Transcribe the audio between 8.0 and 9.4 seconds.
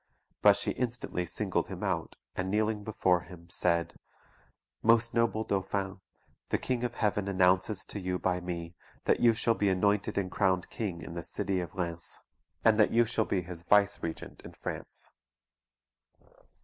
by me, that you